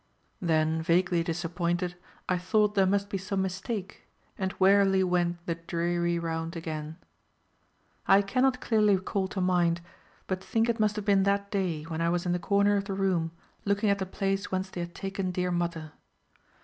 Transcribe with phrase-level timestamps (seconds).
[0.41, 1.95] Then vaguely disappointed,
[2.27, 6.97] I thought there must be some mistake, and wearily went the dreary round again.
[8.07, 9.79] I cannot clearly call to mind,
[10.25, 12.85] but think it must have been that day, when I was in the corner of
[12.85, 13.29] the room,
[13.63, 15.91] looking at the place whence they had taken dear mother.